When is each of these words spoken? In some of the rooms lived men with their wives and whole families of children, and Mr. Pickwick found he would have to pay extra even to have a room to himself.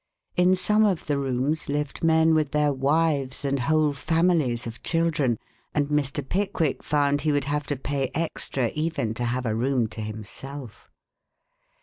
In 0.35 0.55
some 0.55 0.83
of 0.83 1.05
the 1.05 1.19
rooms 1.19 1.69
lived 1.69 2.03
men 2.03 2.33
with 2.33 2.53
their 2.53 2.73
wives 2.73 3.45
and 3.45 3.59
whole 3.59 3.93
families 3.93 4.65
of 4.65 4.81
children, 4.81 5.37
and 5.75 5.89
Mr. 5.89 6.27
Pickwick 6.27 6.81
found 6.81 7.21
he 7.21 7.31
would 7.31 7.43
have 7.45 7.67
to 7.67 7.75
pay 7.75 8.09
extra 8.15 8.69
even 8.69 9.13
to 9.13 9.23
have 9.25 9.45
a 9.45 9.53
room 9.53 9.85
to 9.89 10.01
himself. 10.01 10.89